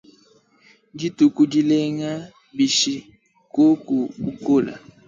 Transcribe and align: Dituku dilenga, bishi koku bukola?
Dituku 0.97 1.41
dilenga, 1.51 2.11
bishi 2.55 2.93
koku 3.53 3.97
bukola? 4.23 4.73